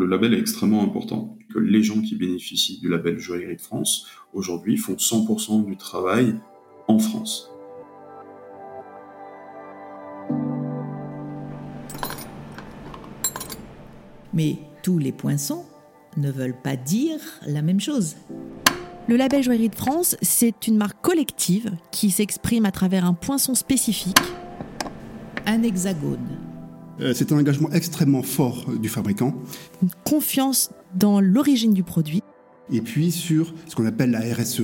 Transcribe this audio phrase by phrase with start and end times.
[0.00, 1.36] Le label est extrêmement important.
[1.52, 6.36] Que les gens qui bénéficient du label Joaillerie de France, aujourd'hui, font 100% du travail
[6.88, 7.50] en France.
[14.32, 15.66] Mais tous les poinçons
[16.16, 18.16] ne veulent pas dire la même chose.
[19.06, 23.54] Le label Joaillerie de France, c'est une marque collective qui s'exprime à travers un poinçon
[23.54, 24.16] spécifique.
[25.44, 26.39] Un hexagone.
[27.00, 29.34] Euh, c'est un engagement extrêmement fort du fabricant.
[29.82, 32.22] Une confiance dans l'origine du produit.
[32.72, 34.62] Et puis sur ce qu'on appelle la RSE.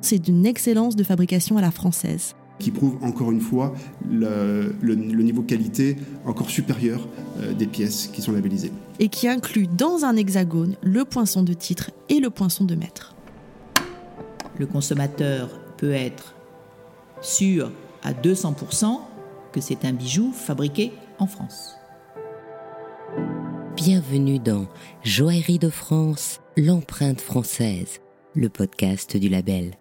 [0.00, 3.74] C'est d'une excellence de fabrication à la française qui prouve encore une fois
[4.10, 7.06] le, niveau qualité encore supérieur
[7.38, 8.72] euh, des pièces qui sont labellisées.
[8.98, 13.14] Et qui inclut dans un hexagone le poinçon de titre et le poinçon de maître.
[14.58, 16.34] Le consommateur peut être
[17.20, 17.70] sûr
[18.02, 18.98] à 200%
[19.52, 20.92] que c'est un bijou fabriqué
[21.26, 21.76] France.
[23.76, 24.66] Bienvenue dans
[25.02, 28.00] Joaillerie de France, l'empreinte française,
[28.34, 29.74] le podcast du label.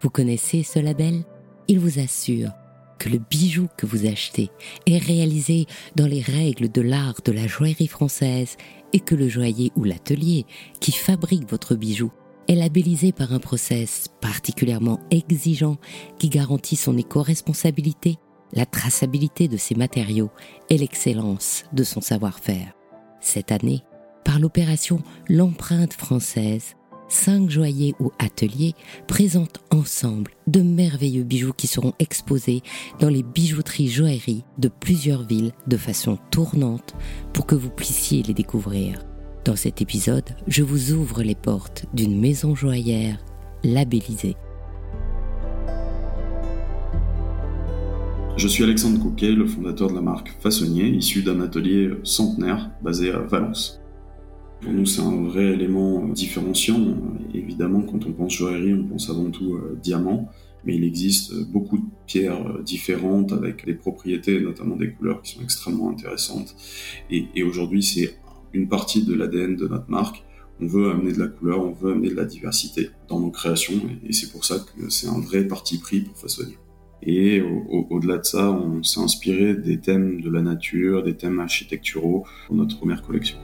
[0.00, 1.24] Vous connaissez ce label?
[1.68, 2.50] Il vous assure
[2.98, 4.50] que le bijou que vous achetez
[4.86, 8.56] est réalisé dans les règles de l'art de la joaillerie française
[8.92, 10.46] et que le joaillier ou l'atelier
[10.80, 12.12] qui fabrique votre bijou
[12.48, 15.76] est labellisé par un process particulièrement exigeant
[16.18, 18.18] qui garantit son éco-responsabilité,
[18.54, 20.30] la traçabilité de ses matériaux
[20.70, 22.72] et l'excellence de son savoir-faire.
[23.20, 23.82] Cette année,
[24.24, 26.74] par l'opération L'empreinte française,
[27.08, 28.74] cinq joailliers ou ateliers
[29.06, 32.62] présentent ensemble de merveilleux bijoux qui seront exposés
[33.00, 36.94] dans les bijouteries joailleries de plusieurs villes de façon tournante
[37.32, 39.04] pour que vous puissiez les découvrir.
[39.44, 43.18] Dans cet épisode, je vous ouvre les portes d'une maison joaillère
[43.62, 44.36] labellisée.
[48.36, 53.12] Je suis Alexandre Couquet, le fondateur de la marque Façonnier, issu d'un atelier centenaire basé
[53.12, 53.80] à Valence.
[54.60, 56.96] Pour nous, c'est un vrai élément différenciant.
[57.32, 60.28] Évidemment, quand on pense joaillerie, on pense avant tout euh, diamant,
[60.64, 65.36] mais il existe beaucoup de pierres euh, différentes avec des propriétés, notamment des couleurs qui
[65.36, 66.56] sont extrêmement intéressantes.
[67.10, 68.16] Et, et aujourd'hui, c'est
[68.52, 70.24] une partie de l'ADN de notre marque.
[70.60, 73.80] On veut amener de la couleur, on veut amener de la diversité dans nos créations,
[74.04, 76.56] et c'est pour ça que c'est un vrai parti pris pour façonner.
[77.02, 82.24] Et au-delà de ça, on s'est inspiré des thèmes de la nature, des thèmes architecturaux
[82.46, 83.38] pour notre première collection.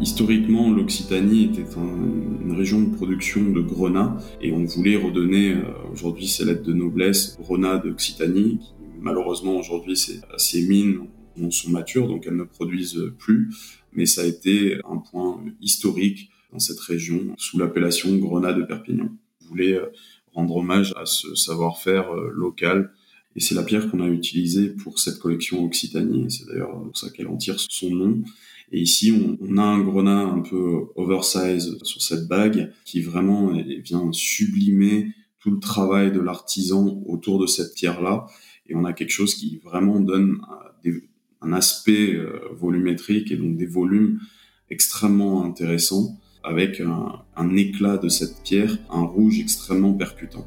[0.00, 6.26] Historiquement, l'Occitanie était une région de production de grenat et on voulait redonner euh, aujourd'hui
[6.26, 8.58] ces lettres de noblesse grenat d'Occitanie.
[9.00, 11.06] Malheureusement, aujourd'hui, ces mines
[11.50, 13.50] sont matures, donc elles ne produisent plus.
[13.92, 19.10] Mais ça a été un point historique dans cette région sous l'appellation grenat de Perpignan.
[19.52, 19.92] On voulait euh,
[20.32, 22.90] rendre hommage à ce savoir-faire euh, local
[23.36, 26.30] et c'est la pierre qu'on a utilisée pour cette collection Occitanie.
[26.30, 28.22] C'est d'ailleurs pour ça qu'elle en tire son nom.
[28.72, 33.52] Et ici, on, a un grenat un peu oversize sur cette bague qui vraiment
[33.84, 35.08] vient sublimer
[35.38, 38.26] tout le travail de l'artisan autour de cette pierre-là.
[38.68, 40.40] Et on a quelque chose qui vraiment donne
[41.42, 44.20] un aspect euh, volumétrique et donc des volumes
[44.70, 50.46] extrêmement intéressants avec un éclat de cette pierre, un rouge extrêmement percutant.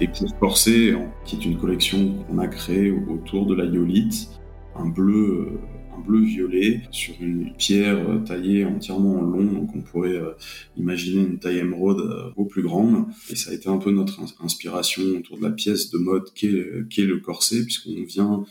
[0.00, 0.94] Et pour Corset,
[1.24, 4.28] qui est une collection qu'on a créée autour de la yolite,
[4.76, 9.74] un bleu, euh, un bleu violet sur une pierre euh, taillée entièrement en long, donc
[9.74, 10.34] on pourrait euh,
[10.76, 13.06] imaginer une taille émeraude au plus grande.
[13.28, 17.02] Et ça a été un peu notre inspiration autour de la pièce de mode qu'est
[17.02, 18.44] le corset, puisqu'on vient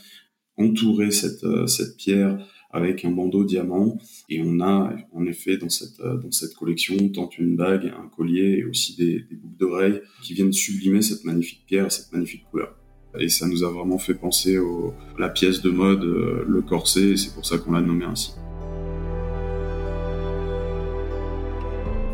[0.58, 2.36] entourer cette, cette pierre
[2.70, 3.98] avec un bandeau diamant.
[4.28, 8.08] Et on a en effet dans cette, euh, dans cette collection tant une bague, un
[8.08, 12.44] collier et aussi des, des boucles d'oreilles qui viennent sublimer cette magnifique pierre, cette magnifique
[12.50, 12.74] couleur.
[13.18, 17.12] Et ça nous a vraiment fait penser à la pièce de mode, euh, le corset,
[17.12, 18.32] et c'est pour ça qu'on l'a nommé ainsi.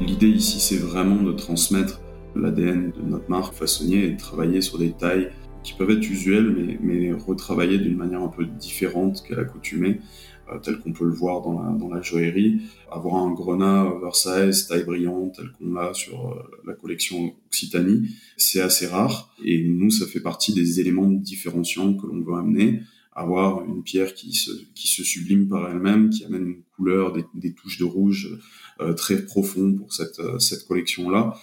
[0.00, 2.00] L'idée ici, c'est vraiment de transmettre
[2.36, 5.31] l'ADN de notre marque façonnier et de travailler sur des tailles
[5.62, 10.00] qui peuvent être usuelles, mais, mais retravaillées d'une manière un peu différente qu'à l'accoutumée,
[10.63, 12.63] tel qu'on peut le voir dans la, dans la joaillerie.
[12.91, 18.61] Avoir un grenat oversize, taille brillante, tel qu'on l'a sur euh, la collection Occitanie, c'est
[18.61, 19.35] assez rare.
[19.45, 22.81] Et nous, ça fait partie des éléments différenciants que l'on veut amener.
[23.13, 27.25] Avoir une pierre qui se, qui se sublime par elle-même, qui amène une couleur, des,
[27.35, 28.39] des touches de rouge
[28.81, 31.35] euh, très profondes pour cette, cette collection-là.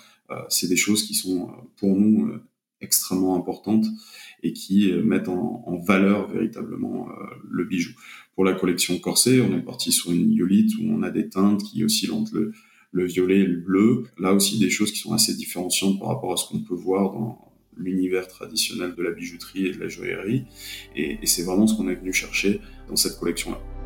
[0.49, 2.31] c'est des choses qui sont pour nous
[2.81, 3.85] extrêmement importantes
[4.43, 7.07] et qui mettent en, valeur véritablement
[7.49, 7.91] le bijou.
[8.35, 11.63] Pour la collection Corset, on est parti sur une iolite où on a des teintes
[11.63, 12.51] qui oscillent entre le,
[12.91, 14.03] le violet et le bleu.
[14.17, 17.11] Là aussi, des choses qui sont assez différenciantes par rapport à ce qu'on peut voir
[17.11, 20.45] dans l'univers traditionnel de la bijouterie et de la joaillerie.
[20.95, 23.80] Et, et c'est vraiment ce qu'on est venu chercher dans cette collection-là.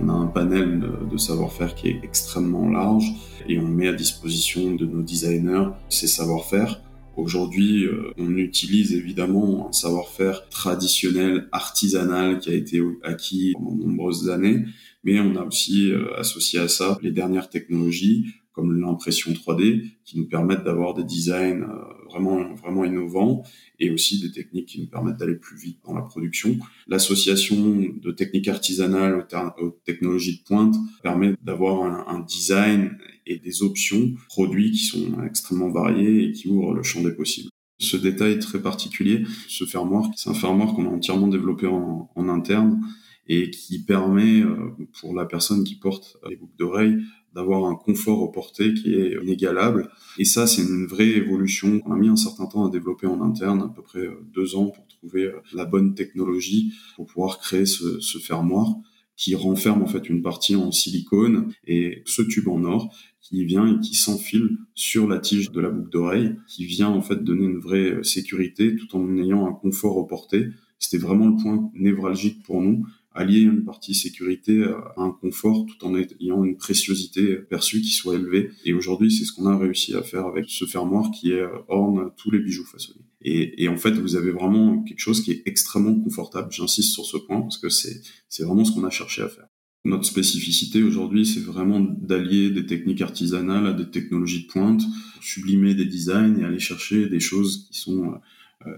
[0.00, 3.12] On a un panel de savoir-faire qui est extrêmement large
[3.48, 6.80] et on met à disposition de nos designers ces savoir-faire.
[7.16, 13.84] Aujourd'hui, euh, on utilise évidemment un savoir-faire traditionnel, artisanal, qui a été acquis pendant de
[13.84, 14.64] nombreuses années,
[15.04, 20.18] mais on a aussi euh, associé à ça les dernières technologies comme l'impression 3D qui
[20.18, 23.42] nous permettent d'avoir des designs euh, vraiment vraiment innovants
[23.80, 26.56] et aussi des techniques qui nous permettent d'aller plus vite dans la production.
[26.86, 29.26] L'association de techniques artisanales
[29.60, 32.96] aux, technologies de pointe permet d'avoir un, design
[33.26, 37.50] et des options produits qui sont extrêmement variés et qui ouvrent le champ des possibles.
[37.78, 42.28] Ce détail très particulier, ce fermoir, c'est un fermoir qu'on a entièrement développé en, en
[42.28, 42.80] interne
[43.26, 44.70] et qui permet euh,
[45.00, 46.98] pour la personne qui porte les boucles d'oreilles
[47.34, 49.90] d'avoir un confort au porté qui est inégalable.
[50.18, 51.80] Et ça, c'est une vraie évolution.
[51.86, 54.56] On a mis un certain temps à développer en interne, à peu près euh, deux
[54.56, 58.76] ans, pour trouver euh, la bonne technologie pour pouvoir créer ce, ce fermoir
[59.16, 63.66] qui renferme en fait une partie en silicone et ce tube en or qui vient
[63.66, 67.44] et qui s'enfile sur la tige de la boucle d'oreille, qui vient en fait donner
[67.44, 70.48] une vraie sécurité tout en ayant un confort au porté.
[70.78, 75.86] C'était vraiment le point névralgique pour nous allier une partie sécurité à un confort tout
[75.86, 78.50] en ayant une préciosité perçue qui soit élevée.
[78.64, 82.10] Et aujourd'hui, c'est ce qu'on a réussi à faire avec ce fermoir qui euh, orne
[82.16, 83.04] tous les bijoux façonnés.
[83.22, 86.52] Et, et, en fait, vous avez vraiment quelque chose qui est extrêmement confortable.
[86.52, 88.02] J'insiste sur ce point parce que c'est,
[88.40, 89.46] vraiment ce qu'on a cherché à faire.
[89.86, 94.82] Notre spécificité aujourd'hui, c'est vraiment d'allier des techniques artisanales à des technologies de pointe,
[95.20, 98.18] sublimer des designs et aller chercher des choses qui sont euh, euh,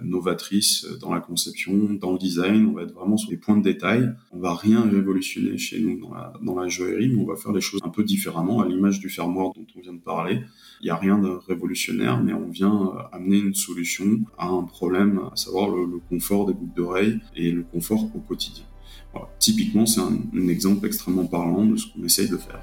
[0.02, 2.66] novatrice dans la conception, dans le design.
[2.66, 4.12] On va être vraiment sur les points de détail.
[4.32, 7.52] On va rien révolutionner chez nous dans la, dans la joaillerie, mais on va faire
[7.52, 10.40] les choses un peu différemment, à l'image du fermoir dont on vient de parler.
[10.80, 14.64] Il n'y a rien de révolutionnaire, mais on vient euh, amener une solution à un
[14.64, 18.64] problème, à savoir le, confort des boucles d'oreilles et le confort au quotidien.
[19.12, 19.28] Voilà.
[19.38, 22.60] Typiquement, c'est un, un exemple extrêmement parlant de ce qu'on essaye de faire.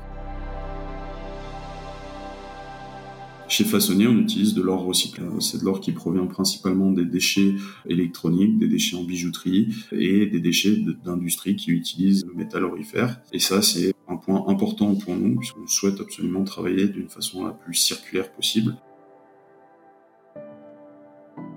[3.50, 5.26] Chez Façonnier, on utilise de l'or recyclé.
[5.40, 7.56] C'est de l'or qui provient principalement des déchets
[7.86, 13.22] électroniques, des déchets en bijouterie et des déchets d'industrie qui utilisent le métal aurifère.
[13.32, 17.52] Et ça, c'est un point important pour nous puisqu'on souhaite absolument travailler d'une façon la
[17.52, 18.76] plus circulaire possible.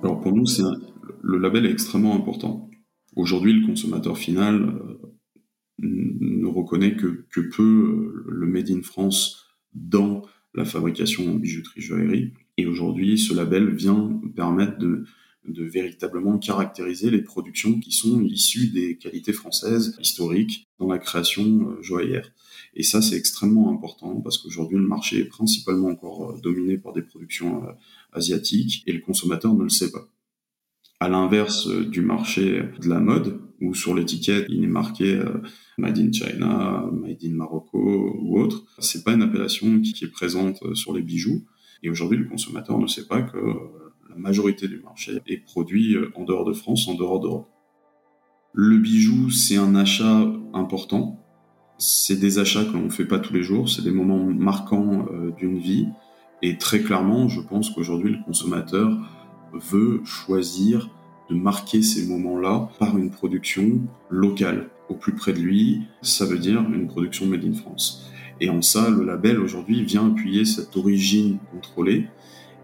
[0.02, 0.44] Alors pour nous,
[1.22, 2.68] le label est extrêmement important.
[3.14, 5.00] Aujourd'hui, le consommateur final euh,
[5.78, 10.22] ne reconnaît que, que peu euh, le Made in France dans
[10.56, 12.32] la fabrication en bijouterie joaillerie.
[12.56, 15.05] Et aujourd'hui, ce label vient permettre de,
[15.49, 21.44] de véritablement caractériser les productions qui sont issues des qualités françaises historiques dans la création
[21.44, 22.32] euh, joaillère.
[22.75, 26.93] Et ça, c'est extrêmement important parce qu'aujourd'hui, le marché est principalement encore euh, dominé par
[26.93, 27.73] des productions euh,
[28.12, 30.08] asiatiques et le consommateur ne le sait pas.
[30.99, 35.23] À l'inverse du marché de la mode, où sur l'étiquette il est marqué
[35.79, 38.64] Made in China, Made in Morocco ou autre.
[38.79, 41.44] C'est pas une appellation qui est présente euh, sur les bijoux.
[41.82, 43.55] Et aujourd'hui, le consommateur ne sait pas que euh,
[44.08, 47.49] la majorité du marché est produit euh, en dehors de France, en dehors d'Europe.
[48.55, 51.23] Le bijou, c'est un achat important.
[51.76, 53.69] C'est des achats que l'on ne fait pas tous les jours.
[53.69, 55.06] C'est des moments marquants
[55.37, 55.88] d'une vie.
[56.41, 58.97] Et très clairement, je pense qu'aujourd'hui, le consommateur
[59.53, 60.88] veut choisir
[61.28, 66.39] de marquer ces moments-là par une production locale au plus près de lui, ça veut
[66.39, 68.10] dire une production made in France.
[68.41, 72.06] Et en ça, le label aujourd'hui vient appuyer cette origine contrôlée.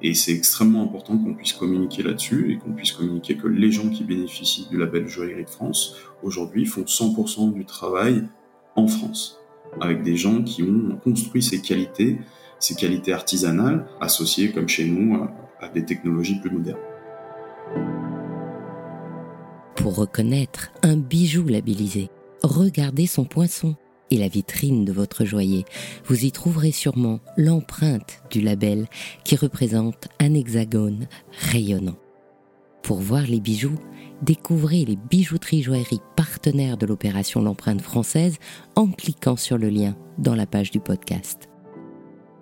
[0.02, 3.88] Et c'est extrêmement important qu'on puisse communiquer là-dessus et qu'on puisse communiquer que les gens
[3.88, 8.24] qui bénéficient du label Joaillerie de France aujourd'hui font 100% du travail
[8.74, 9.38] en France,
[9.80, 12.18] avec des gens qui ont construit ces qualités,
[12.58, 15.24] ces qualités artisanales associées comme chez nous
[15.60, 16.80] à des technologies plus modernes.
[19.82, 22.08] Pour reconnaître un bijou labellisé,
[22.44, 23.74] regardez son poinçon
[24.12, 25.64] et la vitrine de votre joaillier.
[26.04, 28.86] Vous y trouverez sûrement l'empreinte du label
[29.24, 31.08] qui représente un hexagone
[31.50, 31.96] rayonnant.
[32.84, 33.76] Pour voir les bijoux,
[34.22, 38.36] découvrez les bijouteries joailleries partenaires de l'opération L'empreinte française
[38.76, 41.48] en cliquant sur le lien dans la page du podcast.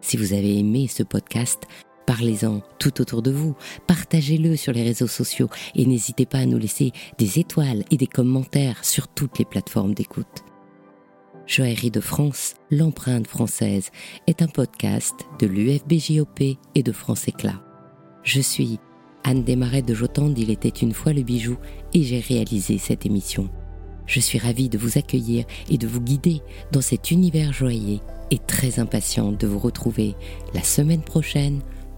[0.03, 1.63] Si vous avez aimé ce podcast,
[2.11, 3.55] Parlez-en tout autour de vous,
[3.87, 8.09] partagez-le sur les réseaux sociaux et n'hésitez pas à nous laisser des étoiles et des
[8.09, 10.43] commentaires sur toutes les plateformes d'écoute.
[11.47, 13.91] Joaillerie de France, l'empreinte française,
[14.27, 17.63] est un podcast de l'UFBJOP et de France Éclat.
[18.25, 18.81] Je suis
[19.23, 21.59] Anne Desmarais de Jotande, il était une fois le bijou
[21.95, 23.49] et j'ai réalisé cette émission.
[24.07, 26.41] Je suis ravie de vous accueillir et de vous guider
[26.73, 28.01] dans cet univers joyeux
[28.33, 30.17] et très impatiente de vous retrouver
[30.55, 31.61] la semaine prochaine